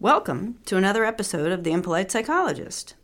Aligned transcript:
Welcome 0.00 0.60
to 0.66 0.76
another 0.76 1.04
episode 1.04 1.50
of 1.50 1.64
The 1.64 1.72
Impolite 1.72 2.12
Psychologist. 2.12 2.94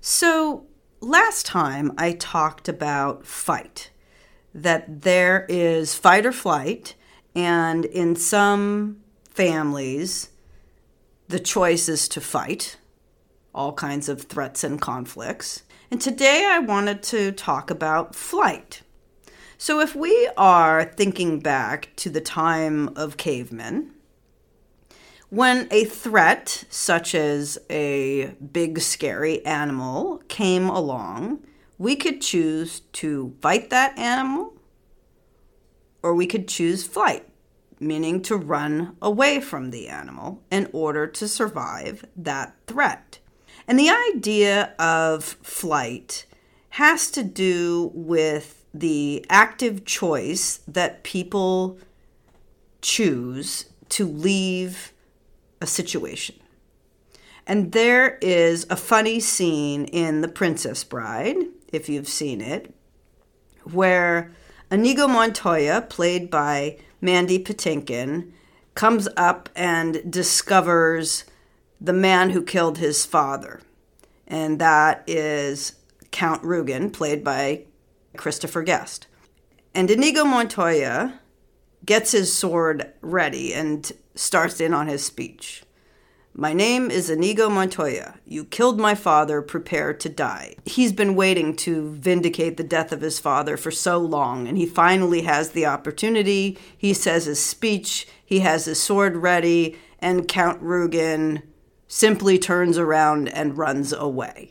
So, 0.00 0.64
last 1.02 1.44
time 1.44 1.92
I 1.98 2.12
talked 2.12 2.66
about 2.66 3.26
fight, 3.26 3.90
that 4.54 5.02
there 5.02 5.44
is 5.50 5.94
fight 5.94 6.24
or 6.24 6.32
flight, 6.32 6.94
and 7.34 7.84
in 7.84 8.16
some 8.16 9.02
families, 9.28 10.30
the 11.28 11.38
choice 11.38 11.90
is 11.90 12.08
to 12.08 12.22
fight, 12.22 12.78
all 13.54 13.74
kinds 13.74 14.08
of 14.08 14.22
threats 14.22 14.64
and 14.64 14.80
conflicts. 14.80 15.64
And 15.90 16.00
today 16.00 16.46
I 16.48 16.58
wanted 16.58 17.02
to 17.02 17.32
talk 17.32 17.70
about 17.70 18.14
flight. 18.14 18.80
So, 19.58 19.78
if 19.80 19.94
we 19.94 20.30
are 20.38 20.84
thinking 20.84 21.40
back 21.40 21.90
to 21.96 22.08
the 22.08 22.22
time 22.22 22.96
of 22.96 23.18
cavemen, 23.18 23.93
when 25.34 25.66
a 25.72 25.84
threat, 25.84 26.64
such 26.70 27.12
as 27.12 27.58
a 27.68 28.26
big 28.52 28.78
scary 28.78 29.44
animal, 29.44 30.22
came 30.28 30.68
along, 30.68 31.44
we 31.76 31.96
could 31.96 32.20
choose 32.20 32.80
to 32.92 33.34
fight 33.40 33.68
that 33.70 33.98
animal 33.98 34.54
or 36.04 36.14
we 36.14 36.26
could 36.26 36.46
choose 36.46 36.86
flight, 36.86 37.26
meaning 37.80 38.22
to 38.22 38.36
run 38.36 38.96
away 39.02 39.40
from 39.40 39.72
the 39.72 39.88
animal 39.88 40.40
in 40.52 40.68
order 40.72 41.06
to 41.06 41.26
survive 41.26 42.04
that 42.14 42.54
threat. 42.68 43.18
And 43.66 43.76
the 43.76 43.90
idea 44.14 44.72
of 44.78 45.24
flight 45.24 46.26
has 46.70 47.10
to 47.10 47.24
do 47.24 47.90
with 47.92 48.64
the 48.72 49.26
active 49.28 49.84
choice 49.84 50.60
that 50.68 51.02
people 51.02 51.78
choose 52.80 53.66
to 53.88 54.06
leave 54.06 54.92
a 55.64 55.66
situation. 55.66 56.36
And 57.46 57.72
there 57.72 58.18
is 58.20 58.66
a 58.68 58.76
funny 58.76 59.18
scene 59.18 59.86
in 59.86 60.20
The 60.20 60.28
Princess 60.28 60.84
Bride, 60.84 61.36
if 61.72 61.88
you've 61.88 62.08
seen 62.08 62.40
it, 62.42 62.72
where 63.64 64.30
Inigo 64.70 65.08
Montoya, 65.08 65.80
played 65.80 66.30
by 66.30 66.78
Mandy 67.00 67.42
Patinkin, 67.42 68.30
comes 68.74 69.08
up 69.16 69.48
and 69.56 70.10
discovers 70.10 71.24
the 71.80 71.92
man 71.94 72.30
who 72.30 72.42
killed 72.42 72.78
his 72.78 73.06
father. 73.06 73.60
And 74.26 74.58
that 74.60 75.02
is 75.06 75.76
Count 76.10 76.42
Rugen, 76.42 76.92
played 76.92 77.24
by 77.24 77.64
Christopher 78.18 78.62
Guest. 78.62 79.06
And 79.74 79.90
Inigo 79.90 80.24
Montoya 80.24 81.20
gets 81.84 82.12
his 82.12 82.32
sword 82.32 82.92
ready 83.00 83.54
and 83.54 83.90
starts 84.14 84.60
in 84.60 84.72
on 84.72 84.86
his 84.86 85.04
speech. 85.04 85.63
My 86.36 86.52
name 86.52 86.90
is 86.90 87.10
Inigo 87.10 87.48
Montoya. 87.48 88.16
You 88.26 88.44
killed 88.44 88.80
my 88.80 88.96
father. 88.96 89.40
Prepare 89.40 89.94
to 89.94 90.08
die. 90.08 90.56
He's 90.64 90.92
been 90.92 91.14
waiting 91.14 91.54
to 91.58 91.92
vindicate 91.92 92.56
the 92.56 92.64
death 92.64 92.90
of 92.90 93.02
his 93.02 93.20
father 93.20 93.56
for 93.56 93.70
so 93.70 93.98
long, 93.98 94.48
and 94.48 94.58
he 94.58 94.66
finally 94.66 95.22
has 95.22 95.50
the 95.50 95.66
opportunity. 95.66 96.58
He 96.76 96.92
says 96.92 97.26
his 97.26 97.38
speech, 97.38 98.08
he 98.24 98.40
has 98.40 98.64
his 98.64 98.82
sword 98.82 99.18
ready, 99.18 99.78
and 100.00 100.26
Count 100.26 100.60
Rugen 100.60 101.44
simply 101.86 102.36
turns 102.36 102.78
around 102.78 103.28
and 103.28 103.56
runs 103.56 103.92
away. 103.92 104.50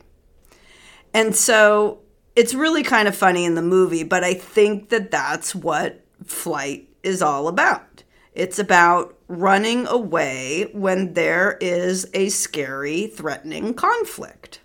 And 1.14 1.36
so 1.36 2.00
it's 2.34 2.54
really 2.54 2.84
kind 2.84 3.10
of 3.10 3.16
funny 3.16 3.44
in 3.44 3.56
the 3.56 3.62
movie, 3.62 4.04
but 4.04 4.24
I 4.24 4.36
think 4.36 4.88
that 4.88 5.12
that's 5.12 5.54
what 5.54 6.00
flight 6.24 6.88
is 7.04 7.22
all 7.22 7.50
about. 7.50 8.04
It's 8.34 8.60
about 8.60 9.18
running 9.28 9.88
away 9.88 10.70
when 10.74 11.14
there 11.14 11.58
is 11.62 12.08
a 12.14 12.30
scary, 12.30 13.08
threatening 13.08 13.74
conflict. 13.74 14.60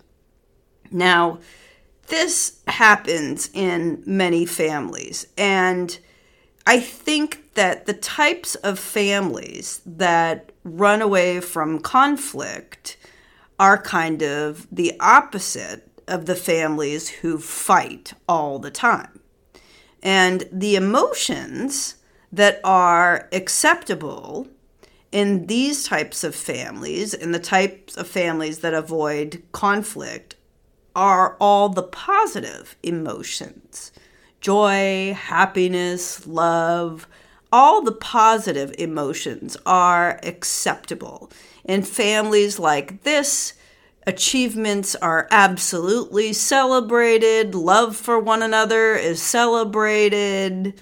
Now, 0.91 1.39
this 2.07 2.61
happens 2.67 3.49
in 3.53 4.01
many 4.05 4.45
families, 4.45 5.27
and 5.37 5.97
I 6.65 6.79
think 6.79 7.53
that 7.53 7.85
the 7.85 7.93
types 7.93 8.55
of 8.55 8.79
families 8.79 9.81
that 9.85 10.51
run 10.63 11.01
away 11.01 11.39
from 11.39 11.79
conflict 11.79 12.97
are 13.59 13.77
kind 13.77 14.23
of 14.23 14.67
the 14.71 14.93
opposite 14.99 15.87
of 16.07 16.25
the 16.25 16.35
families 16.35 17.09
who 17.09 17.37
fight 17.37 18.13
all 18.27 18.57
the 18.57 18.71
time. 18.71 19.19
And 20.01 20.47
the 20.51 20.75
emotions 20.75 21.95
that 22.31 22.59
are 22.63 23.27
acceptable 23.31 24.47
in 25.11 25.47
these 25.47 25.83
types 25.83 26.23
of 26.23 26.35
families, 26.35 27.13
in 27.13 27.31
the 27.31 27.39
types 27.39 27.97
of 27.97 28.07
families 28.07 28.59
that 28.59 28.73
avoid 28.73 29.41
conflict, 29.51 30.35
are 30.95 31.35
all 31.39 31.69
the 31.69 31.83
positive 31.83 32.75
emotions 32.83 33.91
joy, 34.41 35.13
happiness, 35.13 36.25
love. 36.25 37.07
All 37.51 37.81
the 37.81 37.91
positive 37.91 38.73
emotions 38.77 39.57
are 39.65 40.17
acceptable. 40.23 41.29
In 41.65 41.83
families 41.83 42.57
like 42.57 43.03
this, 43.03 43.53
achievements 44.07 44.95
are 44.95 45.27
absolutely 45.29 46.31
celebrated, 46.31 47.53
love 47.53 47.97
for 47.97 48.17
one 48.17 48.41
another 48.41 48.95
is 48.95 49.21
celebrated 49.21 50.79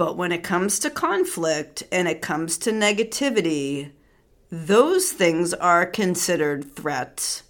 but 0.00 0.16
when 0.16 0.32
it 0.32 0.42
comes 0.42 0.78
to 0.78 0.88
conflict 0.88 1.82
and 1.92 2.08
it 2.08 2.22
comes 2.22 2.56
to 2.56 2.70
negativity, 2.70 3.90
those 4.50 5.12
things 5.12 5.52
are 5.52 5.84
considered 5.84 6.74
threats 6.74 7.42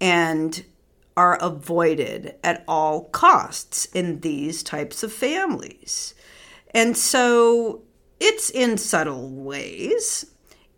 and 0.00 0.64
are 1.18 1.36
avoided 1.36 2.34
at 2.42 2.64
all 2.66 3.10
costs 3.10 3.84
in 3.92 4.20
these 4.20 4.62
types 4.62 5.02
of 5.02 5.12
families. 5.12 6.14
And 6.70 6.96
so 6.96 7.82
it's 8.18 8.48
in 8.48 8.78
subtle 8.78 9.28
ways. 9.28 10.24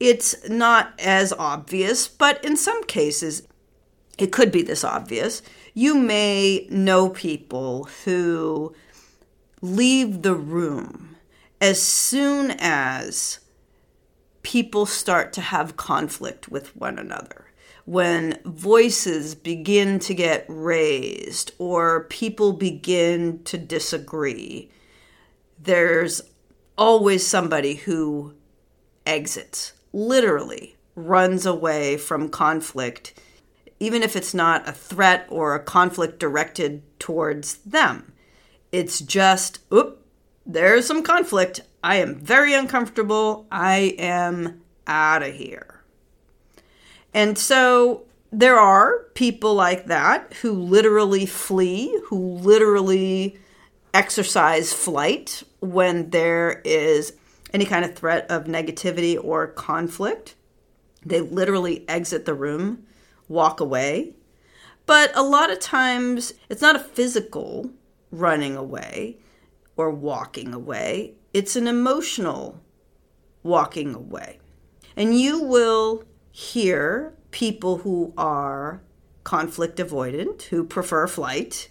It's 0.01 0.49
not 0.49 0.95
as 0.99 1.33
obvious, 1.33 2.09
but 2.09 2.45
in 2.45 2.57
some 2.57 2.83
cases, 2.87 3.47
it 4.19 4.33
could 4.33 4.51
be 4.51 4.63
this 4.63 4.83
obvious. 4.83 5.43
You 5.75 5.95
may 5.95 6.67
know 6.73 7.09
people 7.09 7.89
who 8.05 8.75
leave 9.65 10.21
the 10.21 10.35
room 10.35 11.17
as 11.59 11.81
soon 11.81 12.51
as 12.59 13.39
people 14.43 14.85
start 14.85 15.33
to 15.33 15.41
have 15.41 15.75
conflict 15.75 16.51
with 16.51 16.77
one 16.77 16.99
another. 16.99 17.47
When 17.87 18.39
voices 18.45 19.35
begin 19.35 20.01
to 20.01 20.13
get 20.13 20.45
raised 20.49 21.53
or 21.59 22.05
people 22.11 22.53
begin 22.53 23.43
to 23.45 23.57
disagree, 23.57 24.71
there's 25.59 26.21
always 26.77 27.27
somebody 27.27 27.77
who 27.77 28.35
exits, 29.07 29.73
literally 29.95 30.77
runs 30.95 31.47
away 31.47 31.97
from 31.97 32.29
conflict, 32.29 33.19
even 33.81 34.03
if 34.03 34.15
it's 34.15 34.35
not 34.35 34.69
a 34.69 34.73
threat 34.73 35.27
or 35.31 35.55
a 35.55 35.65
conflict 35.65 36.19
directed 36.19 36.83
towards 36.99 37.55
them. 37.59 38.14
It's 38.75 38.99
just, 38.99 39.61
oop, 39.73 40.05
there's 40.45 40.85
some 40.85 41.05
conflict. 41.05 41.61
I 41.85 41.97
am 41.99 42.17
very 42.17 42.55
uncomfortable. 42.55 43.47
I 43.53 43.95
am 44.01 44.63
out 44.85 45.23
of 45.23 45.33
here. 45.33 45.85
And 47.15 47.39
so 47.39 48.03
there 48.33 48.59
are 48.59 49.05
people 49.15 49.55
like 49.55 49.87
that 49.87 50.33
who 50.43 50.51
literally 50.51 51.25
flee, 51.25 51.97
who 52.07 52.19
literally 52.19 53.39
exercise 53.95 54.73
flight 54.73 55.45
when 55.61 56.11
there 56.11 56.61
is 56.65 57.13
any 57.53 57.67
kind 57.67 57.85
of 57.85 57.95
threat 57.95 58.29
of 58.29 58.47
negativity 58.47 59.17
or 59.23 59.47
conflict. 59.47 60.35
They 61.07 61.21
literally 61.21 61.89
exit 61.89 62.25
the 62.25 62.35
room, 62.35 62.89
walk 63.29 63.61
away. 63.61 64.15
But 64.85 65.13
a 65.15 65.23
lot 65.23 65.53
of 65.53 65.61
times 65.61 66.35
it's 66.49 66.61
not 66.61 66.75
a 66.75 66.81
physical 66.81 67.71
running 68.19 68.57
away 68.57 69.19
or 69.77 69.91
walking 69.91 70.55
away, 70.55 71.15
it's 71.33 71.57
an 71.57 71.67
emotional 71.67 72.61
walking 73.43 73.95
away. 73.95 74.39
And 74.97 75.19
you 75.19 75.43
will 75.43 76.05
hear 76.31 77.15
people 77.31 77.79
who 77.79 78.13
are 78.17 78.81
conflict 79.25 79.79
avoidant, 79.79 80.43
who 80.43 80.65
prefer 80.65 81.07
flight, 81.07 81.69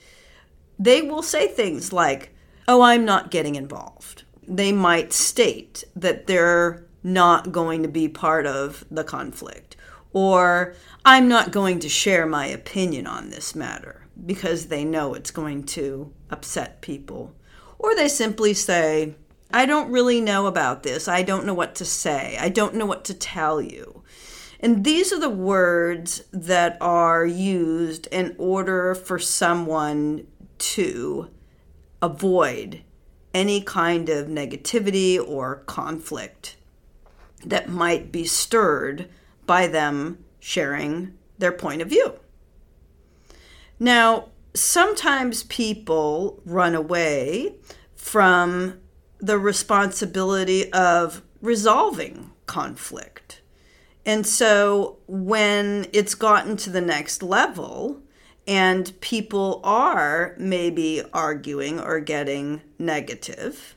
they 0.77 1.01
will 1.01 1.21
say 1.21 1.47
things 1.47 1.93
like, 1.93 2.31
Oh, 2.67 2.81
I'm 2.81 3.03
not 3.03 3.31
getting 3.31 3.55
involved. 3.55 4.23
They 4.47 4.71
might 4.71 5.11
state 5.11 5.83
that 5.95 6.27
they're 6.27 6.85
not 7.03 7.51
going 7.51 7.83
to 7.83 7.89
be 7.89 8.07
part 8.07 8.45
of 8.45 8.85
the 8.89 9.03
conflict, 9.03 9.75
or 10.13 10.73
I'm 11.03 11.27
not 11.27 11.51
going 11.51 11.79
to 11.79 11.89
share 11.89 12.25
my 12.25 12.45
opinion 12.47 13.05
on 13.05 13.29
this 13.29 13.53
matter 13.53 14.02
because 14.25 14.67
they 14.67 14.83
know 14.85 15.13
it's 15.13 15.31
going 15.31 15.63
to 15.63 16.13
upset 16.29 16.81
people. 16.81 17.33
Or 17.79 17.95
they 17.95 18.07
simply 18.07 18.53
say, 18.53 19.15
I 19.51 19.65
don't 19.65 19.91
really 19.91 20.21
know 20.21 20.47
about 20.47 20.83
this. 20.83 21.07
I 21.07 21.21
don't 21.21 21.45
know 21.45 21.53
what 21.53 21.75
to 21.75 21.85
say. 21.85 22.37
I 22.39 22.49
don't 22.49 22.75
know 22.75 22.85
what 22.85 23.05
to 23.05 23.13
tell 23.13 23.61
you. 23.61 24.03
And 24.59 24.83
these 24.83 25.11
are 25.11 25.19
the 25.19 25.29
words 25.29 26.23
that 26.31 26.77
are 26.79 27.25
used 27.25 28.07
in 28.07 28.35
order 28.37 28.95
for 28.95 29.19
someone 29.19 30.25
to 30.57 31.29
avoid 32.01 32.81
any 33.33 33.61
kind 33.61 34.09
of 34.09 34.27
negativity 34.27 35.19
or 35.19 35.57
conflict 35.65 36.55
that 37.45 37.69
might 37.69 38.11
be 38.11 38.25
stirred 38.25 39.09
by 39.45 39.67
them 39.67 40.23
sharing 40.39 41.13
their 41.37 41.51
point 41.51 41.81
of 41.81 41.89
view. 41.89 42.13
Now, 43.83 44.29
sometimes 44.53 45.43
people 45.43 46.39
run 46.45 46.73
away 46.73 47.55
from 47.97 48.79
the 49.17 49.37
responsibility 49.37 50.71
of 50.71 51.21
resolving 51.41 52.31
conflict. 52.45 53.41
And 54.05 54.25
so 54.25 54.99
when 55.05 55.87
it's 55.91 56.15
gotten 56.15 56.55
to 56.57 56.69
the 56.69 56.79
next 56.79 57.21
level 57.21 58.01
and 58.47 58.97
people 59.01 59.59
are 59.65 60.33
maybe 60.37 61.03
arguing 61.11 61.77
or 61.77 61.99
getting 61.99 62.61
negative, 62.79 63.75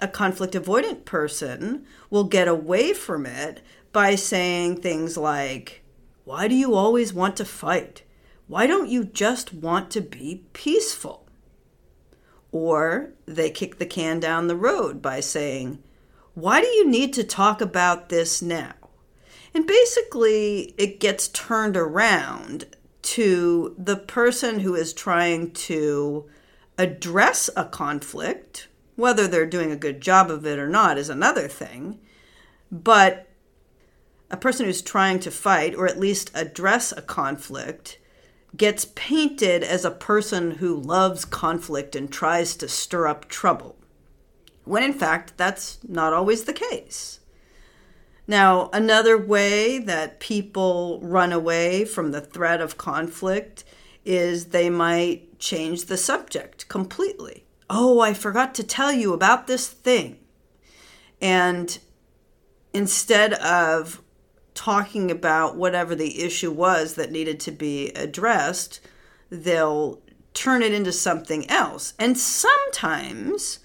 a 0.00 0.08
conflict 0.08 0.54
avoidant 0.54 1.04
person 1.04 1.86
will 2.10 2.24
get 2.24 2.48
away 2.48 2.92
from 2.92 3.24
it 3.24 3.60
by 3.92 4.16
saying 4.16 4.80
things 4.80 5.16
like, 5.16 5.84
Why 6.24 6.48
do 6.48 6.56
you 6.56 6.74
always 6.74 7.14
want 7.14 7.36
to 7.36 7.44
fight? 7.44 8.02
Why 8.48 8.66
don't 8.66 8.88
you 8.88 9.04
just 9.04 9.52
want 9.52 9.90
to 9.90 10.00
be 10.00 10.42
peaceful? 10.54 11.26
Or 12.50 13.10
they 13.26 13.50
kick 13.50 13.78
the 13.78 13.86
can 13.86 14.20
down 14.20 14.46
the 14.46 14.56
road 14.56 15.02
by 15.02 15.20
saying, 15.20 15.82
Why 16.32 16.62
do 16.62 16.66
you 16.66 16.88
need 16.88 17.12
to 17.14 17.24
talk 17.24 17.60
about 17.60 18.08
this 18.08 18.40
now? 18.40 18.72
And 19.52 19.66
basically, 19.66 20.74
it 20.78 20.98
gets 20.98 21.28
turned 21.28 21.76
around 21.76 22.64
to 23.02 23.74
the 23.78 23.96
person 23.96 24.60
who 24.60 24.74
is 24.74 24.94
trying 24.94 25.52
to 25.52 26.28
address 26.78 27.50
a 27.54 27.66
conflict. 27.66 28.68
Whether 28.96 29.28
they're 29.28 29.46
doing 29.46 29.70
a 29.70 29.76
good 29.76 30.00
job 30.00 30.30
of 30.30 30.46
it 30.46 30.58
or 30.58 30.68
not 30.68 30.96
is 30.96 31.10
another 31.10 31.48
thing. 31.48 32.00
But 32.72 33.28
a 34.30 34.38
person 34.38 34.64
who's 34.64 34.82
trying 34.82 35.20
to 35.20 35.30
fight 35.30 35.74
or 35.74 35.86
at 35.86 36.00
least 36.00 36.30
address 36.34 36.92
a 36.92 37.02
conflict 37.02 37.97
gets 38.56 38.86
painted 38.94 39.62
as 39.62 39.84
a 39.84 39.90
person 39.90 40.52
who 40.52 40.74
loves 40.74 41.24
conflict 41.24 41.94
and 41.94 42.10
tries 42.10 42.56
to 42.56 42.68
stir 42.68 43.06
up 43.06 43.28
trouble, 43.28 43.76
when 44.64 44.82
in 44.82 44.92
fact 44.92 45.36
that's 45.36 45.78
not 45.86 46.12
always 46.12 46.44
the 46.44 46.52
case. 46.52 47.20
Now, 48.26 48.68
another 48.72 49.16
way 49.16 49.78
that 49.78 50.20
people 50.20 51.00
run 51.02 51.32
away 51.32 51.86
from 51.86 52.10
the 52.10 52.20
threat 52.20 52.60
of 52.60 52.76
conflict 52.76 53.64
is 54.04 54.46
they 54.46 54.68
might 54.68 55.38
change 55.38 55.86
the 55.86 55.96
subject 55.96 56.68
completely. 56.68 57.44
Oh, 57.70 58.00
I 58.00 58.12
forgot 58.12 58.54
to 58.56 58.62
tell 58.62 58.92
you 58.92 59.12
about 59.12 59.46
this 59.46 59.68
thing. 59.68 60.18
And 61.20 61.78
instead 62.74 63.34
of 63.34 64.02
talking 64.58 65.08
about 65.08 65.56
whatever 65.56 65.94
the 65.94 66.20
issue 66.20 66.50
was 66.50 66.96
that 66.96 67.12
needed 67.12 67.38
to 67.38 67.52
be 67.52 67.90
addressed, 67.90 68.80
they'll 69.30 70.02
turn 70.34 70.62
it 70.62 70.74
into 70.74 70.90
something 70.90 71.48
else. 71.48 71.94
And 71.96 72.18
sometimes 72.18 73.60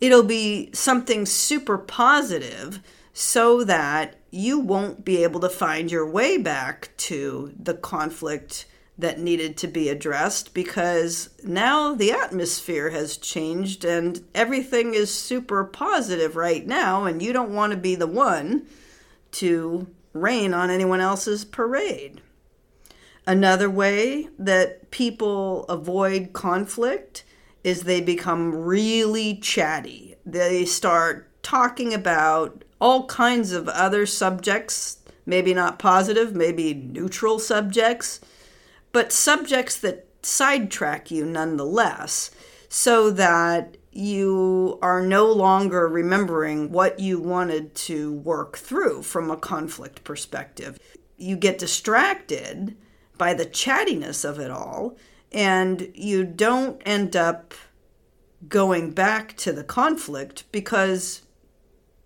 it'll 0.00 0.22
be 0.22 0.70
something 0.72 1.26
super 1.26 1.76
positive 1.76 2.80
so 3.12 3.62
that 3.64 4.16
you 4.30 4.58
won't 4.58 5.04
be 5.04 5.22
able 5.22 5.40
to 5.40 5.50
find 5.50 5.92
your 5.92 6.08
way 6.08 6.38
back 6.38 6.88
to 6.96 7.52
the 7.62 7.74
conflict 7.74 8.64
that 8.96 9.18
needed 9.18 9.58
to 9.58 9.66
be 9.66 9.90
addressed 9.90 10.54
because 10.54 11.28
now 11.44 11.94
the 11.94 12.10
atmosphere 12.10 12.88
has 12.88 13.18
changed 13.18 13.84
and 13.84 14.24
everything 14.34 14.94
is 14.94 15.12
super 15.12 15.62
positive 15.62 16.36
right 16.36 16.66
now, 16.66 17.04
and 17.04 17.20
you 17.20 17.34
don't 17.34 17.54
want 17.54 17.72
to 17.72 17.76
be 17.76 17.94
the 17.94 18.06
one 18.06 18.66
to 19.32 19.86
rain 20.12 20.52
on 20.54 20.70
anyone 20.70 21.00
else's 21.00 21.44
parade. 21.44 22.20
Another 23.26 23.70
way 23.70 24.28
that 24.38 24.90
people 24.90 25.64
avoid 25.64 26.32
conflict 26.32 27.24
is 27.62 27.82
they 27.82 28.00
become 28.00 28.54
really 28.54 29.36
chatty. 29.36 30.16
They 30.26 30.64
start 30.64 31.28
talking 31.42 31.94
about 31.94 32.64
all 32.80 33.06
kinds 33.06 33.52
of 33.52 33.68
other 33.68 34.06
subjects, 34.06 34.98
maybe 35.24 35.54
not 35.54 35.78
positive, 35.78 36.34
maybe 36.34 36.74
neutral 36.74 37.38
subjects, 37.38 38.20
but 38.90 39.12
subjects 39.12 39.76
that 39.78 40.06
sidetrack 40.22 41.10
you 41.10 41.24
nonetheless, 41.24 42.32
so 42.68 43.10
that 43.10 43.76
you 43.92 44.78
are 44.80 45.02
no 45.02 45.30
longer 45.30 45.86
remembering 45.86 46.70
what 46.70 46.98
you 46.98 47.20
wanted 47.20 47.74
to 47.74 48.14
work 48.14 48.56
through 48.56 49.02
from 49.02 49.30
a 49.30 49.36
conflict 49.36 50.02
perspective. 50.02 50.78
You 51.18 51.36
get 51.36 51.58
distracted 51.58 52.76
by 53.18 53.34
the 53.34 53.44
chattiness 53.44 54.28
of 54.28 54.38
it 54.38 54.50
all, 54.50 54.96
and 55.30 55.92
you 55.94 56.24
don't 56.24 56.80
end 56.86 57.14
up 57.14 57.54
going 58.48 58.90
back 58.90 59.36
to 59.36 59.52
the 59.52 59.62
conflict 59.62 60.44
because 60.50 61.22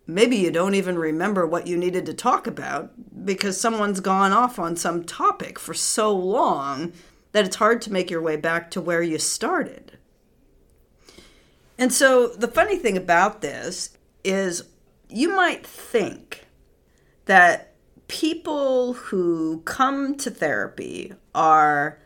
maybe 0.06 0.36
you 0.36 0.50
don't 0.50 0.74
even 0.74 0.98
remember 0.98 1.46
what 1.46 1.66
you 1.66 1.76
needed 1.76 2.04
to 2.06 2.14
talk 2.14 2.46
about 2.46 2.92
because 3.24 3.60
someone's 3.60 4.00
gone 4.00 4.32
off 4.32 4.58
on 4.58 4.76
some 4.76 5.04
topic 5.04 5.58
for 5.58 5.72
so 5.72 6.12
long 6.12 6.92
that 7.32 7.44
it's 7.44 7.56
hard 7.56 7.80
to 7.82 7.92
make 7.92 8.10
your 8.10 8.22
way 8.22 8.36
back 8.36 8.70
to 8.70 8.80
where 8.80 9.02
you 9.02 9.18
started. 9.18 9.98
And 11.78 11.92
so 11.92 12.28
the 12.28 12.48
funny 12.48 12.76
thing 12.76 12.96
about 12.96 13.40
this 13.42 13.96
is 14.24 14.64
you 15.08 15.34
might 15.34 15.66
think 15.66 16.46
that 17.26 17.74
people 18.08 18.94
who 18.94 19.60
come 19.64 20.16
to 20.16 20.30
therapy 20.30 21.12
are 21.34 21.98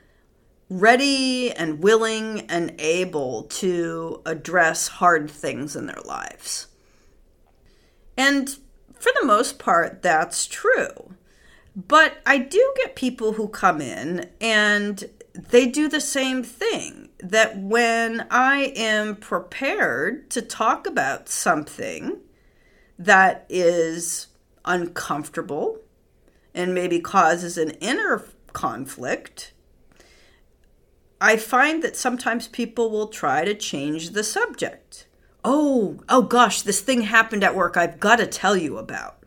ready 0.69 1.53
and 1.53 1.83
willing 1.83 2.41
and 2.43 2.75
able 2.79 3.43
to 3.45 4.23
address 4.25 4.89
hard 4.89 5.31
things 5.31 5.77
in 5.77 5.87
their 5.87 6.01
lives. 6.05 6.69
And 8.17 8.49
for 8.95 9.13
the 9.21 9.27
most 9.27 9.59
part, 9.59 10.03
that's 10.03 10.47
true. 10.47 11.15
But 11.75 12.19
I 12.27 12.39
do 12.39 12.73
get 12.77 12.97
people 12.97 13.33
who 13.33 13.49
come 13.49 13.81
in 13.81 14.31
and 14.41 15.05
they 15.35 15.67
do 15.67 15.89
the 15.89 16.01
same 16.01 16.43
thing 16.43 17.10
that 17.23 17.59
when 17.59 18.27
I 18.31 18.73
am 18.77 19.17
prepared 19.17 20.31
to 20.31 20.43
talk 20.43 20.87
about 20.87 21.29
something 21.29 22.19
that 22.99 23.47
is 23.49 24.29
uncomfortable 24.65 25.79
and 26.55 26.75
maybe 26.75 27.01
causes 27.01 27.57
an 27.57 27.71
inner 27.73 28.25
conflict, 28.53 29.53
I 31.21 31.37
find 31.37 31.83
that 31.83 31.97
sometimes 31.97 32.49
people 32.49 32.91
will 32.91 33.09
try 33.09 33.45
to 33.45 33.55
change 33.55 34.11
the 34.11 34.25
subject. 34.25 35.07
Oh, 35.45 36.01
oh 36.09 36.23
gosh, 36.23 36.63
this 36.63 36.81
thing 36.81 37.03
happened 37.03 37.45
at 37.45 37.55
work 37.55 37.77
I've 37.77 38.01
got 38.01 38.17
to 38.17 38.27
tell 38.27 38.57
you 38.57 38.79
about. 38.79 39.23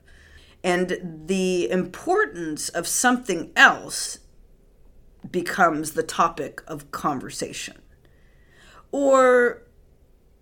And 0.64 1.22
the 1.28 1.70
importance 1.70 2.70
of 2.70 2.88
something 2.88 3.52
else 3.56 4.20
becomes 5.30 5.92
the 5.92 6.04
topic 6.04 6.62
of 6.68 6.92
conversation. 6.92 7.83
Or 8.94 9.64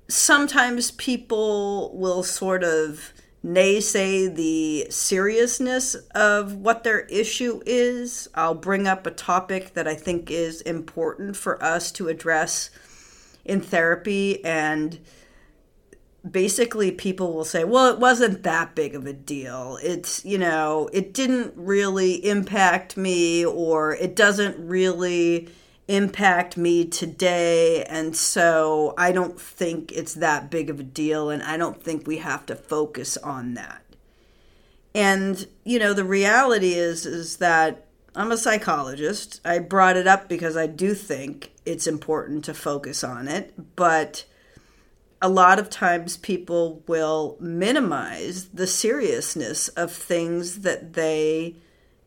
sometimes 0.09 0.91
people 0.91 1.97
will 1.97 2.21
sort 2.21 2.65
of 2.65 3.13
naysay 3.43 4.35
the 4.35 4.87
seriousness 4.91 5.95
of 6.13 6.55
what 6.55 6.83
their 6.83 6.99
issue 7.05 7.61
is. 7.65 8.27
I'll 8.35 8.53
bring 8.53 8.87
up 8.87 9.07
a 9.07 9.11
topic 9.11 9.73
that 9.73 9.87
I 9.87 9.95
think 9.95 10.29
is 10.29 10.61
important 10.61 11.37
for 11.37 11.63
us 11.63 11.93
to 11.93 12.09
address 12.09 12.69
in 13.45 13.61
therapy 13.61 14.43
and 14.43 14.99
basically 16.29 16.91
people 16.91 17.33
will 17.33 17.45
say, 17.45 17.63
well, 17.63 17.91
it 17.91 17.99
wasn't 17.99 18.43
that 18.43 18.75
big 18.75 18.93
of 18.95 19.05
a 19.05 19.13
deal. 19.13 19.79
It's, 19.81 20.23
you 20.25 20.37
know, 20.37 20.89
it 20.91 21.13
didn't 21.13 21.53
really 21.55 22.23
impact 22.25 22.97
me 22.97 23.45
or 23.45 23.95
it 23.95 24.15
doesn't 24.15 24.59
really 24.59 25.47
impact 25.91 26.55
me 26.55 26.85
today. 26.85 27.83
And 27.83 28.15
so 28.15 28.93
I 28.97 29.11
don't 29.11 29.39
think 29.39 29.91
it's 29.91 30.13
that 30.15 30.49
big 30.49 30.69
of 30.69 30.79
a 30.79 30.83
deal. 30.83 31.29
And 31.29 31.43
I 31.43 31.57
don't 31.57 31.83
think 31.83 32.07
we 32.07 32.19
have 32.19 32.45
to 32.45 32.55
focus 32.55 33.17
on 33.17 33.55
that. 33.55 33.83
And, 34.95 35.47
you 35.63 35.79
know, 35.79 35.93
the 35.93 36.05
reality 36.05 36.73
is, 36.73 37.05
is 37.05 37.37
that 37.37 37.87
I'm 38.15 38.31
a 38.31 38.37
psychologist. 38.37 39.41
I 39.43 39.59
brought 39.59 39.97
it 39.97 40.07
up 40.07 40.29
because 40.29 40.55
I 40.55 40.67
do 40.67 40.93
think 40.93 41.51
it's 41.65 41.87
important 41.87 42.45
to 42.45 42.53
focus 42.53 43.03
on 43.03 43.27
it. 43.27 43.75
But 43.75 44.25
a 45.21 45.29
lot 45.29 45.59
of 45.59 45.69
times 45.69 46.17
people 46.17 46.83
will 46.87 47.37
minimize 47.39 48.49
the 48.49 48.67
seriousness 48.67 49.67
of 49.69 49.91
things 49.91 50.61
that 50.61 50.93
they 50.93 51.55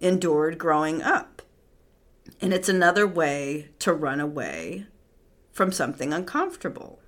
endured 0.01 0.59
growing 0.59 1.03
up. 1.03 1.34
And 2.41 2.53
it's 2.53 2.69
another 2.69 3.07
way 3.07 3.69
to 3.81 3.93
run 3.93 4.21
away 4.21 4.87
from 5.53 5.73
something 5.73 6.13
uncomfortable. 6.13 7.01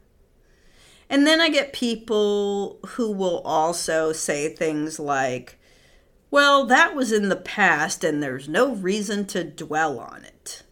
And 1.08 1.26
then 1.26 1.40
I 1.40 1.48
get 1.48 1.72
people 1.72 2.78
who 2.86 3.10
will 3.12 3.40
also 3.40 4.12
say 4.12 4.48
things 4.48 4.98
like, 4.98 5.58
well, 6.30 6.66
that 6.66 6.94
was 6.94 7.12
in 7.12 7.28
the 7.28 7.36
past 7.36 8.02
and 8.02 8.22
there's 8.22 8.48
no 8.48 8.74
reason 8.74 9.26
to 9.26 9.44
dwell 9.44 9.98
on 9.98 10.24
it. 10.24 10.62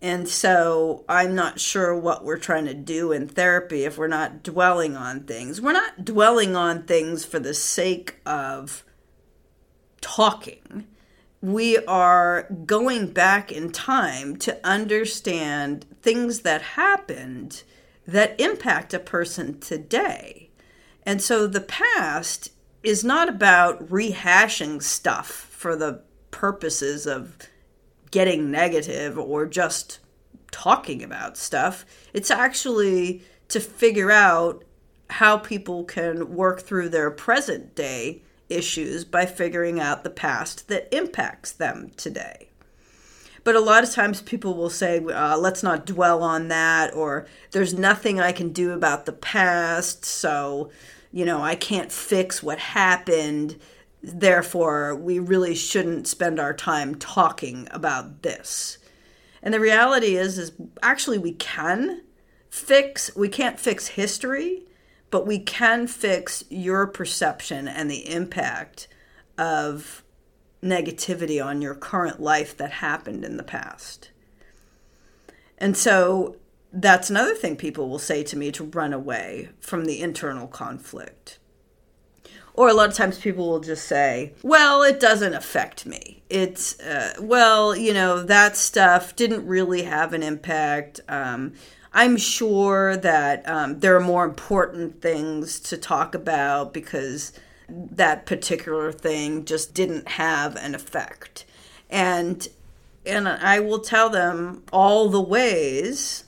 And 0.00 0.28
so 0.28 1.04
I'm 1.08 1.34
not 1.34 1.58
sure 1.58 1.98
what 1.98 2.24
we're 2.24 2.38
trying 2.38 2.66
to 2.66 2.74
do 2.74 3.12
in 3.12 3.28
therapy 3.28 3.84
if 3.84 3.98
we're 3.98 4.06
not 4.06 4.42
dwelling 4.42 4.96
on 4.96 5.24
things. 5.24 5.60
We're 5.60 5.72
not 5.72 6.04
dwelling 6.04 6.54
on 6.54 6.84
things 6.84 7.24
for 7.24 7.38
the 7.38 7.54
sake 7.54 8.16
of 8.24 8.84
talking. 10.00 10.86
We 11.46 11.78
are 11.78 12.48
going 12.64 13.12
back 13.12 13.52
in 13.52 13.70
time 13.70 14.34
to 14.38 14.58
understand 14.66 15.86
things 16.02 16.40
that 16.40 16.60
happened 16.60 17.62
that 18.04 18.40
impact 18.40 18.92
a 18.92 18.98
person 18.98 19.60
today. 19.60 20.50
And 21.04 21.22
so 21.22 21.46
the 21.46 21.60
past 21.60 22.50
is 22.82 23.04
not 23.04 23.28
about 23.28 23.88
rehashing 23.88 24.82
stuff 24.82 25.28
for 25.28 25.76
the 25.76 26.02
purposes 26.32 27.06
of 27.06 27.36
getting 28.10 28.50
negative 28.50 29.16
or 29.16 29.46
just 29.46 30.00
talking 30.50 31.00
about 31.00 31.36
stuff. 31.36 31.86
It's 32.12 32.32
actually 32.32 33.22
to 33.50 33.60
figure 33.60 34.10
out 34.10 34.64
how 35.10 35.38
people 35.38 35.84
can 35.84 36.34
work 36.34 36.62
through 36.62 36.88
their 36.88 37.12
present 37.12 37.76
day 37.76 38.22
issues 38.48 39.04
by 39.04 39.26
figuring 39.26 39.80
out 39.80 40.04
the 40.04 40.10
past 40.10 40.68
that 40.68 40.94
impacts 40.94 41.52
them 41.52 41.90
today. 41.96 42.48
But 43.44 43.54
a 43.54 43.60
lot 43.60 43.84
of 43.84 43.92
times 43.92 44.22
people 44.22 44.54
will 44.54 44.70
say, 44.70 44.98
uh, 44.98 45.38
let's 45.38 45.62
not 45.62 45.86
dwell 45.86 46.22
on 46.22 46.48
that, 46.48 46.92
or 46.94 47.26
there's 47.52 47.74
nothing 47.74 48.20
I 48.20 48.32
can 48.32 48.50
do 48.52 48.72
about 48.72 49.06
the 49.06 49.12
past, 49.12 50.04
so, 50.04 50.70
you 51.12 51.24
know, 51.24 51.42
I 51.42 51.54
can't 51.54 51.92
fix 51.92 52.42
what 52.42 52.58
happened 52.58 53.56
therefore 54.02 54.94
we 54.94 55.18
really 55.18 55.54
shouldn't 55.54 56.06
spend 56.06 56.38
our 56.38 56.54
time 56.54 56.94
talking 56.94 57.66
about 57.72 58.22
this 58.22 58.78
and 59.42 59.52
the 59.52 59.60
reality 59.60 60.16
is 60.16 60.38
is 60.38 60.52
actually 60.82 61.18
we 61.18 61.32
can 61.32 62.02
fix 62.48 63.14
we 63.16 63.28
can't 63.28 63.58
fix 63.58 63.88
history 63.88 64.65
but 65.10 65.26
we 65.26 65.38
can 65.38 65.86
fix 65.86 66.44
your 66.48 66.86
perception 66.86 67.68
and 67.68 67.90
the 67.90 68.10
impact 68.10 68.88
of 69.38 70.02
negativity 70.62 71.44
on 71.44 71.62
your 71.62 71.74
current 71.74 72.20
life 72.20 72.56
that 72.56 72.70
happened 72.70 73.24
in 73.24 73.36
the 73.36 73.42
past 73.42 74.10
and 75.58 75.76
so 75.76 76.36
that's 76.72 77.08
another 77.08 77.34
thing 77.34 77.56
people 77.56 77.88
will 77.88 77.98
say 77.98 78.22
to 78.22 78.36
me 78.36 78.50
to 78.50 78.64
run 78.64 78.92
away 78.92 79.48
from 79.60 79.84
the 79.84 80.00
internal 80.00 80.46
conflict 80.46 81.38
or 82.56 82.68
a 82.68 82.74
lot 82.74 82.88
of 82.88 82.94
times 82.94 83.18
people 83.18 83.48
will 83.48 83.60
just 83.60 83.86
say, 83.86 84.32
well, 84.42 84.82
it 84.82 84.98
doesn't 84.98 85.34
affect 85.34 85.84
me. 85.84 86.22
It's, 86.30 86.80
uh, 86.80 87.12
well, 87.20 87.76
you 87.76 87.92
know, 87.92 88.22
that 88.22 88.56
stuff 88.56 89.14
didn't 89.14 89.46
really 89.46 89.82
have 89.82 90.14
an 90.14 90.22
impact. 90.22 91.00
Um, 91.06 91.52
I'm 91.96 92.18
sure 92.18 92.98
that 92.98 93.48
um, 93.48 93.80
there 93.80 93.96
are 93.96 94.00
more 94.00 94.26
important 94.26 95.00
things 95.00 95.58
to 95.60 95.78
talk 95.78 96.14
about 96.14 96.74
because 96.74 97.32
that 97.70 98.26
particular 98.26 98.92
thing 98.92 99.46
just 99.46 99.72
didn't 99.72 100.06
have 100.06 100.56
an 100.56 100.74
effect. 100.74 101.46
And 101.88 102.46
and 103.06 103.26
I 103.26 103.60
will 103.60 103.78
tell 103.78 104.10
them 104.10 104.62
all 104.74 105.08
the 105.08 105.22
ways 105.22 106.24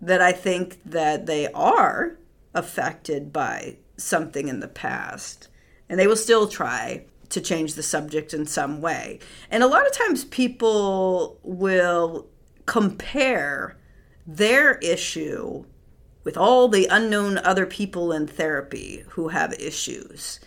that 0.00 0.22
I 0.22 0.30
think 0.30 0.78
that 0.84 1.26
they 1.26 1.50
are 1.52 2.16
affected 2.54 3.32
by 3.32 3.78
something 3.96 4.46
in 4.46 4.60
the 4.60 4.68
past 4.68 5.48
and 5.88 5.98
they 5.98 6.06
will 6.06 6.14
still 6.14 6.46
try 6.46 7.06
to 7.30 7.40
change 7.40 7.74
the 7.74 7.82
subject 7.82 8.32
in 8.32 8.46
some 8.46 8.80
way. 8.80 9.18
And 9.50 9.64
a 9.64 9.66
lot 9.66 9.84
of 9.84 9.92
times 9.92 10.26
people 10.26 11.40
will 11.42 12.28
compare 12.66 13.77
their 14.28 14.74
issue 14.78 15.64
with 16.22 16.36
all 16.36 16.68
the 16.68 16.86
unknown 16.90 17.38
other 17.38 17.64
people 17.64 18.12
in 18.12 18.26
therapy 18.26 19.02
who 19.08 19.28
have 19.28 19.54
issues. 19.54 20.38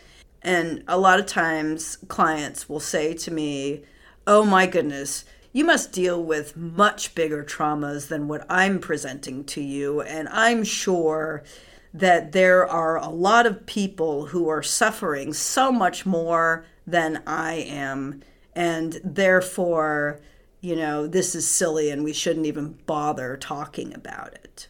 And 0.44 0.84
a 0.88 1.00
lot 1.00 1.20
of 1.20 1.26
times 1.26 1.98
clients 2.08 2.70
will 2.70 2.80
say 2.80 3.16
to 3.16 3.32
me, 3.32 3.84
Oh 4.28 4.46
my 4.46 4.68
goodness, 4.68 5.26
you 5.52 5.66
must 5.66 5.92
deal 5.92 6.24
with 6.24 6.56
much 6.56 7.16
bigger 7.16 7.44
traumas 7.44 8.08
than 8.08 8.28
what 8.28 8.46
I'm 8.48 8.78
presenting 8.78 9.44
to 9.46 9.62
you. 9.62 10.02
And 10.02 10.30
I'm 10.30 10.64
sure 10.64 11.44
that 11.92 12.34
there 12.34 12.68
are 12.68 12.98
a 12.98 13.10
lot 13.10 13.48
of 13.48 13.66
people 13.66 14.28
who 14.28 14.48
are 14.48 14.62
suffering 14.62 15.34
so 15.34 15.72
much 15.72 16.06
more 16.06 16.66
than 16.86 17.24
I 17.26 17.54
am. 17.56 18.22
And 18.56 19.02
therefore, 19.04 20.22
you 20.62 20.75
know, 20.75 21.08
this 21.08 21.34
is 21.34 21.48
silly 21.48 21.89
and 21.89 22.03
we 22.03 22.13
shouldn't 22.13 22.46
even 22.46 22.77
bother 22.86 23.36
talking 23.36 23.94
about 23.94 24.34
it. 24.36 24.68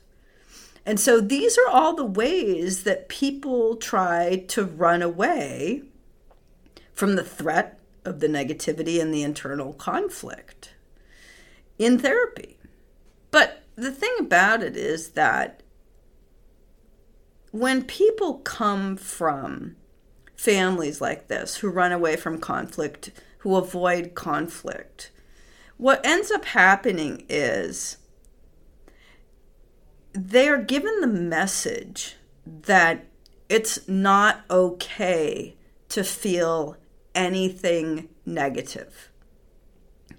And 0.86 1.00
so 1.00 1.22
these 1.22 1.58
are 1.58 1.70
all 1.70 1.94
the 1.94 2.06
ways 2.06 2.84
that 2.84 3.10
people 3.10 3.76
try 3.76 4.46
to 4.48 4.64
run 4.64 5.02
away 5.02 5.84
from 6.94 7.16
the 7.16 7.24
threat 7.24 7.80
of 8.04 8.20
the 8.20 8.28
negativity 8.28 9.00
and 9.00 9.14
the 9.14 9.22
internal 9.22 9.74
conflict 9.74 10.74
in 11.78 12.00
therapy. 12.00 12.58
But 13.30 13.64
the 13.76 13.92
thing 13.92 14.16
about 14.20 14.64
it 14.64 14.76
is 14.76 15.10
that 15.10 15.62
when 17.52 17.84
people 17.84 18.36
come 18.36 18.96
from 18.96 19.76
families 20.36 21.02
like 21.02 21.28
this 21.28 21.58
who 21.58 21.70
run 21.70 21.92
away 21.92 22.16
from 22.16 22.40
conflict, 22.40 23.12
who 23.40 23.56
avoid 23.56 24.16
conflict, 24.16 25.12
what 25.82 26.06
ends 26.06 26.30
up 26.30 26.46
happening 26.46 27.26
is 27.28 27.98
they 30.14 30.48
are 30.48 30.62
given 30.62 31.02
the 31.02 31.08
message 31.08 32.18
that 32.46 33.08
it's 33.50 33.88
not 33.88 34.42
okay 34.48 35.56
to 35.90 36.04
feel 36.04 36.78
anything 37.16 38.08
negative. 38.28 39.10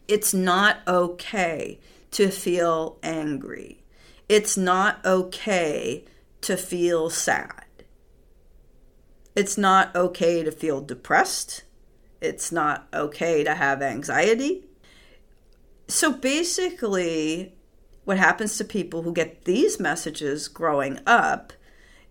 It's 0.09 0.35
not 0.35 0.78
okay 0.88 1.78
to 2.11 2.28
feel 2.31 2.99
angry. 3.04 3.85
It's 4.28 4.57
not 4.57 4.99
okay 5.07 6.04
to 6.40 6.57
feel 6.57 7.09
sad. 7.09 7.66
It's 9.37 9.57
not 9.57 9.95
okay 9.95 10.42
to 10.42 10.50
feel 10.50 10.81
depressed. 10.81 11.62
It's 12.21 12.50
not 12.50 12.88
okay 12.92 13.45
to 13.45 13.54
have 13.54 13.81
anxiety. 13.81 14.64
So 15.89 16.12
basically, 16.12 17.55
what 18.05 18.19
happens 18.19 18.57
to 18.59 18.65
people 18.65 19.03
who 19.03 19.12
get 19.12 19.45
these 19.45 19.79
messages 19.79 20.49
growing 20.49 20.99
up 21.07 21.53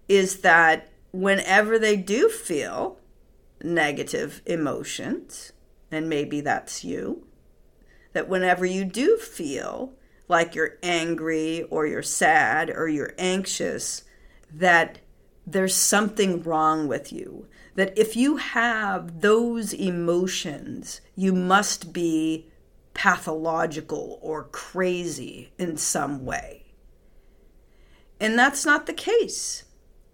is 0.07 0.41
that 0.41 0.89
whenever 1.11 1.77
they 1.77 1.97
do 1.97 2.29
feel 2.29 2.99
negative 3.63 4.41
emotions, 4.45 5.51
and 5.91 6.09
maybe 6.09 6.41
that's 6.41 6.83
you, 6.83 7.27
that 8.13 8.29
whenever 8.29 8.65
you 8.65 8.85
do 8.85 9.17
feel 9.17 9.93
like 10.27 10.55
you're 10.55 10.77
angry 10.81 11.63
or 11.63 11.85
you're 11.85 12.01
sad 12.01 12.69
or 12.69 12.87
you're 12.87 13.13
anxious, 13.17 14.03
that 14.53 14.99
there's 15.45 15.75
something 15.75 16.41
wrong 16.43 16.87
with 16.87 17.11
you. 17.11 17.47
That 17.75 17.97
if 17.97 18.15
you 18.15 18.37
have 18.37 19.21
those 19.21 19.73
emotions, 19.73 21.01
you 21.15 21.33
must 21.33 21.93
be 21.93 22.47
pathological 22.93 24.19
or 24.21 24.45
crazy 24.45 25.51
in 25.57 25.77
some 25.77 26.25
way. 26.25 26.65
And 28.19 28.37
that's 28.37 28.65
not 28.65 28.85
the 28.85 28.93
case. 28.93 29.63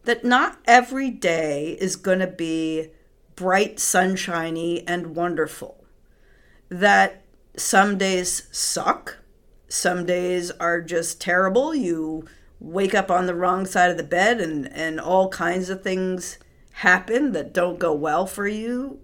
That 0.05 0.23
not 0.23 0.59
every 0.65 1.09
day 1.09 1.77
is 1.81 1.95
going 1.97 2.19
to 2.19 2.27
be 2.27 2.91
bright, 3.35 3.79
sunshiny, 3.79 4.87
and 4.87 5.15
wonderful. 5.15 5.83
That 6.69 7.23
some 7.57 7.97
days 7.97 8.47
suck, 8.51 9.17
some 9.67 10.05
days 10.05 10.51
are 10.51 10.81
just 10.81 11.19
terrible. 11.19 11.75
You 11.75 12.25
wake 12.59 12.95
up 12.95 13.11
on 13.11 13.25
the 13.25 13.35
wrong 13.35 13.65
side 13.65 13.91
of 13.91 13.97
the 13.97 14.03
bed 14.03 14.39
and, 14.39 14.71
and 14.71 14.99
all 14.99 15.29
kinds 15.29 15.69
of 15.69 15.83
things 15.83 16.39
happen 16.71 17.31
that 17.33 17.53
don't 17.53 17.79
go 17.79 17.93
well 17.93 18.25
for 18.25 18.47
you 18.47 18.99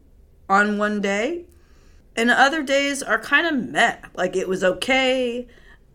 on 0.50 0.78
one 0.78 1.02
day. 1.02 1.46
And 2.16 2.30
other 2.30 2.64
days 2.64 3.02
are 3.02 3.20
kind 3.20 3.48
of 3.48 3.72
meh. 3.72 3.98
Like 4.14 4.36
it 4.36 4.48
was 4.48 4.64
okay, 4.64 5.48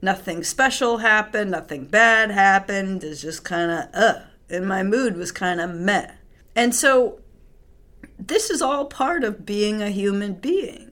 nothing 0.02 0.42
special 0.42 0.98
happened, 0.98 1.50
nothing 1.50 1.86
bad 1.86 2.30
happened. 2.30 3.04
It's 3.04 3.22
just 3.22 3.44
kind 3.44 3.70
of, 3.70 3.84
uh, 3.94 4.20
and 4.50 4.66
my 4.66 4.82
mood 4.82 5.16
was 5.16 5.30
kind 5.32 5.60
of 5.60 5.74
meh. 5.74 6.12
And 6.56 6.74
so 6.74 7.20
this 8.18 8.50
is 8.50 8.60
all 8.60 8.86
part 8.86 9.22
of 9.22 9.46
being 9.46 9.80
a 9.80 9.90
human 9.90 10.34
being. 10.34 10.90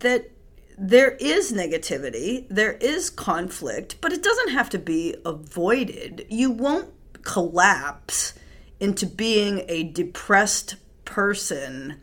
that 0.00 0.30
there 0.76 1.12
is 1.12 1.52
negativity, 1.52 2.46
there 2.50 2.72
is 2.74 3.08
conflict, 3.08 3.96
but 4.00 4.12
it 4.12 4.22
doesn't 4.22 4.50
have 4.50 4.68
to 4.70 4.78
be 4.78 5.14
avoided. 5.24 6.26
You 6.28 6.50
won't 6.50 6.92
collapse 7.22 8.34
into 8.80 9.06
being 9.06 9.64
a 9.68 9.84
depressed 9.84 10.76
person 11.04 12.00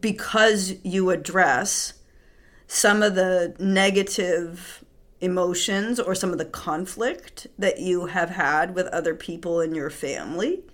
because 0.00 0.74
you 0.82 1.10
address 1.10 1.94
some 2.66 3.02
of 3.02 3.14
the 3.14 3.54
negative 3.58 4.84
emotions 5.20 6.00
or 6.00 6.14
some 6.14 6.32
of 6.32 6.38
the 6.38 6.44
conflict 6.44 7.46
that 7.58 7.78
you 7.78 8.06
have 8.06 8.30
had 8.30 8.74
with 8.74 8.86
other 8.88 9.14
people 9.14 9.60
in 9.60 9.74
your 9.74 9.90
family. 9.90 10.64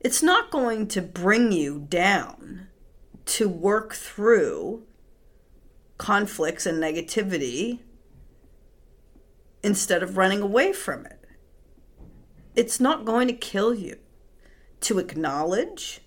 It's 0.00 0.22
not 0.22 0.50
going 0.50 0.86
to 0.88 1.02
bring 1.02 1.52
you 1.52 1.86
down 1.88 2.68
to 3.26 3.48
work 3.48 3.94
through 3.94 4.84
conflicts 5.98 6.66
and 6.66 6.80
negativity 6.80 7.80
instead 9.62 10.02
of 10.02 10.16
running 10.16 10.40
away 10.40 10.72
from 10.72 11.04
it. 11.06 11.24
It's 12.54 12.78
not 12.78 13.04
going 13.04 13.26
to 13.26 13.34
kill 13.34 13.74
you 13.74 13.98
to 14.82 14.98
acknowledge 14.98 16.00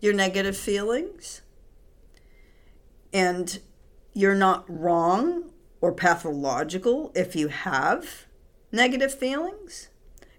your 0.00 0.14
negative 0.14 0.56
feelings 0.56 1.42
and 3.12 3.60
you're 4.12 4.34
not 4.34 4.64
wrong 4.68 5.50
or 5.80 5.92
pathological 5.92 7.12
if 7.14 7.36
you 7.36 7.48
have 7.48 8.26
negative 8.72 9.12
feelings. 9.12 9.88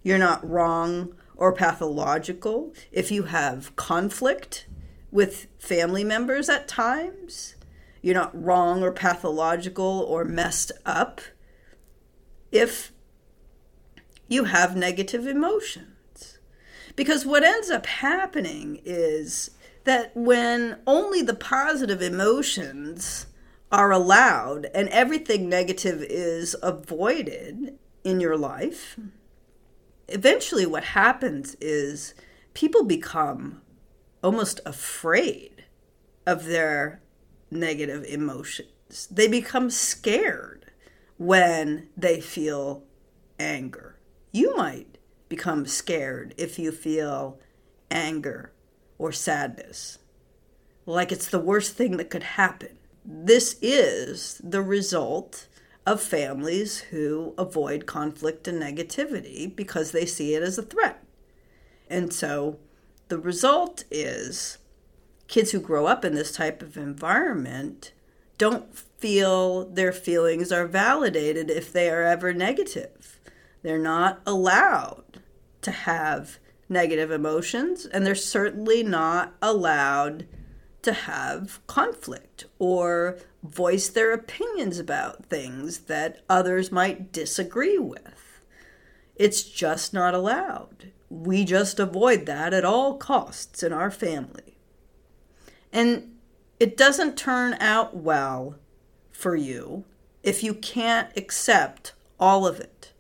You're 0.03 0.17
not 0.17 0.47
wrong 0.47 1.15
or 1.35 1.53
pathological 1.53 2.73
if 2.91 3.11
you 3.11 3.23
have 3.23 3.75
conflict 3.75 4.67
with 5.11 5.47
family 5.59 6.03
members 6.03 6.49
at 6.49 6.67
times. 6.67 7.55
You're 8.01 8.15
not 8.15 8.31
wrong 8.39 8.83
or 8.83 8.91
pathological 8.91 10.05
or 10.07 10.25
messed 10.25 10.71
up 10.85 11.21
if 12.51 12.91
you 14.27 14.45
have 14.45 14.75
negative 14.75 15.27
emotions. 15.27 15.90
Because 17.01 17.25
what 17.25 17.43
ends 17.43 17.71
up 17.71 17.87
happening 17.87 18.79
is 18.85 19.49
that 19.85 20.15
when 20.15 20.77
only 20.85 21.23
the 21.23 21.33
positive 21.33 21.99
emotions 21.99 23.25
are 23.71 23.89
allowed 23.89 24.67
and 24.75 24.87
everything 24.89 25.49
negative 25.49 26.03
is 26.03 26.55
avoided 26.61 27.75
in 28.03 28.19
your 28.19 28.37
life, 28.37 28.99
eventually 30.09 30.67
what 30.67 30.83
happens 30.83 31.55
is 31.59 32.13
people 32.53 32.83
become 32.83 33.63
almost 34.21 34.59
afraid 34.63 35.63
of 36.27 36.45
their 36.45 37.01
negative 37.49 38.03
emotions. 38.03 39.07
They 39.09 39.27
become 39.27 39.71
scared 39.71 40.67
when 41.17 41.87
they 41.97 42.21
feel 42.21 42.83
anger. 43.39 43.97
You 44.31 44.55
might 44.55 44.90
become 45.31 45.65
scared 45.65 46.35
if 46.37 46.59
you 46.59 46.73
feel 46.73 47.39
anger 47.89 48.51
or 48.97 49.13
sadness, 49.13 49.97
like 50.85 51.09
it's 51.09 51.29
the 51.29 51.39
worst 51.39 51.73
thing 51.73 51.95
that 51.95 52.09
could 52.09 52.23
happen. 52.23 52.77
This 53.05 53.55
is 53.61 54.41
the 54.43 54.61
result 54.61 55.47
of 55.85 56.01
families 56.01 56.79
who 56.91 57.33
avoid 57.37 57.85
conflict 57.85 58.45
and 58.45 58.61
negativity 58.61 59.55
because 59.55 59.91
they 59.91 60.05
see 60.05 60.35
it 60.35 60.43
as 60.43 60.57
a 60.57 60.63
threat. 60.63 61.01
And 61.89 62.11
so 62.13 62.59
the 63.07 63.17
result 63.17 63.85
is 63.89 64.57
kids 65.29 65.51
who 65.51 65.61
grow 65.61 65.85
up 65.85 66.03
in 66.03 66.13
this 66.13 66.33
type 66.33 66.61
of 66.61 66.75
environment 66.75 67.93
don't 68.37 68.77
feel 68.77 69.63
their 69.63 69.93
feelings 69.93 70.51
are 70.51 70.67
validated 70.67 71.49
if 71.49 71.71
they 71.71 71.89
are 71.89 72.03
ever 72.03 72.33
negative. 72.33 73.17
They're 73.63 73.79
not 73.79 74.21
allowed 74.25 75.20
to 75.61 75.71
have 75.71 76.39
negative 76.69 77.11
emotions, 77.11 77.85
and 77.85 78.05
they're 78.05 78.15
certainly 78.15 78.83
not 78.83 79.33
allowed 79.41 80.25
to 80.81 80.93
have 80.93 81.65
conflict 81.67 82.45
or 82.57 83.17
voice 83.43 83.89
their 83.89 84.13
opinions 84.13 84.79
about 84.79 85.25
things 85.25 85.79
that 85.81 86.21
others 86.29 86.71
might 86.71 87.11
disagree 87.11 87.77
with. 87.77 88.41
It's 89.15 89.43
just 89.43 89.93
not 89.93 90.13
allowed. 90.13 90.91
We 91.09 91.45
just 91.45 91.79
avoid 91.79 92.25
that 92.25 92.53
at 92.53 92.65
all 92.65 92.97
costs 92.97 93.61
in 93.61 93.73
our 93.73 93.91
family. 93.91 94.57
And 95.71 96.15
it 96.59 96.77
doesn't 96.77 97.17
turn 97.17 97.55
out 97.59 97.95
well 97.95 98.55
for 99.11 99.35
you 99.35 99.83
if 100.23 100.43
you 100.43 100.53
can't 100.53 101.09
accept 101.15 101.93
all 102.19 102.47
of 102.47 102.59
it. 102.59 102.90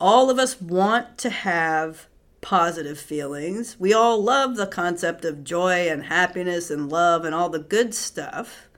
All 0.00 0.28
of 0.28 0.38
us 0.38 0.60
want 0.60 1.18
to 1.18 1.30
have 1.30 2.06
positive 2.40 2.98
feelings. 2.98 3.76
We 3.78 3.92
all 3.92 4.22
love 4.22 4.56
the 4.56 4.66
concept 4.66 5.24
of 5.24 5.42
joy 5.42 5.88
and 5.88 6.04
happiness 6.04 6.70
and 6.70 6.88
love 6.88 7.24
and 7.24 7.34
all 7.34 7.48
the 7.48 7.58
good 7.58 7.94
stuff. 7.94 8.68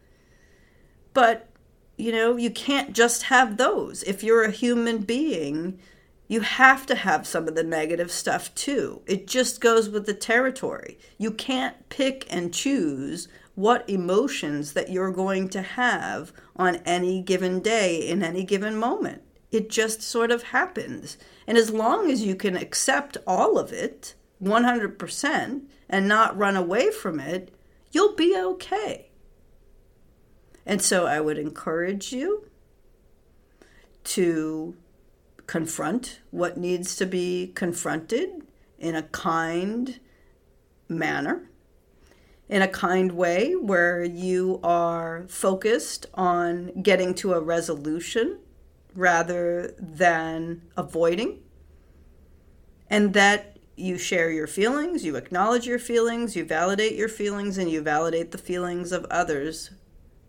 But, 1.12 1.48
you 1.96 2.12
know, 2.12 2.36
you 2.36 2.50
can't 2.50 2.94
just 2.94 3.24
have 3.24 3.56
those. 3.56 4.02
If 4.04 4.22
you're 4.22 4.44
a 4.44 4.50
human 4.50 4.98
being, 4.98 5.80
you 6.28 6.40
have 6.40 6.86
to 6.86 6.94
have 6.94 7.26
some 7.26 7.48
of 7.48 7.56
the 7.56 7.64
negative 7.64 8.12
stuff 8.12 8.54
too. 8.54 9.02
It 9.06 9.26
just 9.26 9.60
goes 9.60 9.88
with 9.88 10.06
the 10.06 10.14
territory. 10.14 10.98
You 11.18 11.32
can't 11.32 11.88
pick 11.88 12.26
and 12.30 12.54
choose 12.54 13.28
what 13.54 13.88
emotions 13.90 14.74
that 14.74 14.90
you're 14.90 15.10
going 15.10 15.48
to 15.48 15.62
have 15.62 16.32
on 16.54 16.76
any 16.86 17.20
given 17.20 17.60
day 17.60 17.96
in 17.96 18.22
any 18.22 18.44
given 18.44 18.76
moment. 18.76 19.22
It 19.50 19.70
just 19.70 20.02
sort 20.02 20.30
of 20.30 20.44
happens. 20.44 21.16
And 21.46 21.56
as 21.56 21.70
long 21.70 22.10
as 22.10 22.22
you 22.22 22.34
can 22.34 22.56
accept 22.56 23.16
all 23.26 23.58
of 23.58 23.72
it 23.72 24.14
100% 24.42 25.62
and 25.88 26.08
not 26.08 26.36
run 26.36 26.56
away 26.56 26.90
from 26.90 27.18
it, 27.18 27.54
you'll 27.90 28.14
be 28.14 28.36
okay. 28.36 29.10
And 30.66 30.82
so 30.82 31.06
I 31.06 31.20
would 31.20 31.38
encourage 31.38 32.12
you 32.12 32.44
to 34.04 34.76
confront 35.46 36.20
what 36.30 36.58
needs 36.58 36.94
to 36.96 37.06
be 37.06 37.52
confronted 37.54 38.42
in 38.78 38.94
a 38.94 39.02
kind 39.04 39.98
manner, 40.88 41.48
in 42.48 42.60
a 42.60 42.68
kind 42.68 43.12
way 43.12 43.54
where 43.54 44.04
you 44.04 44.60
are 44.62 45.24
focused 45.28 46.06
on 46.14 46.82
getting 46.82 47.14
to 47.14 47.32
a 47.32 47.40
resolution 47.40 48.38
rather 48.98 49.76
than 49.78 50.60
avoiding, 50.76 51.38
and 52.90 53.14
that 53.14 53.56
you 53.76 53.96
share 53.96 54.28
your 54.32 54.48
feelings, 54.48 55.04
you 55.04 55.14
acknowledge 55.14 55.66
your 55.68 55.78
feelings, 55.78 56.34
you 56.34 56.44
validate 56.44 56.96
your 56.96 57.08
feelings, 57.08 57.56
and 57.58 57.70
you 57.70 57.80
validate 57.80 58.32
the 58.32 58.38
feelings 58.38 58.90
of 58.90 59.04
others, 59.04 59.70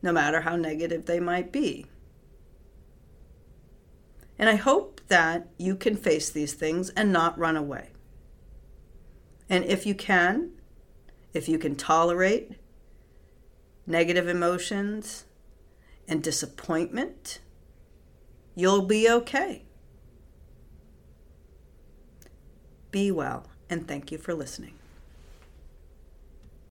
no 0.04 0.12
matter 0.12 0.42
how 0.42 0.56
negative 0.56 1.08
they 1.08 1.20
might 1.20 1.52
be. 1.52 1.88
And 4.38 4.48
I 4.48 4.56
hope 4.56 5.02
that 5.08 5.48
you 5.58 5.76
can 5.76 5.98
face 5.98 6.30
these 6.30 6.54
things 6.54 6.92
and 6.92 7.12
not 7.12 7.40
run 7.40 7.58
away. 7.58 7.90
And 9.50 9.66
if 9.66 9.88
you 9.88 9.96
can, 9.96 10.52
if 11.34 11.50
you 11.50 11.58
can 11.58 11.76
tolerate 11.76 12.52
negative 13.88 14.28
emotions 14.28 15.26
and 16.08 16.22
disappointment, 16.22 17.40
you'll 18.60 18.82
be 18.82 19.10
okay. 19.10 19.64
Be 22.92 23.12
well, 23.12 23.46
and 23.70 23.88
thank 23.88 24.12
you 24.12 24.18
for 24.18 24.34
listening. 24.34 24.79